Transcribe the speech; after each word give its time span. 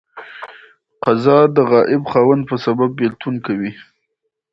قضا 1.03 1.39
د 1.55 1.57
غائب 1.71 2.03
خاوند 2.11 2.41
په 2.49 2.55
سبب 2.65 2.89
بيلتون 2.99 3.35
کوي. 3.45 3.71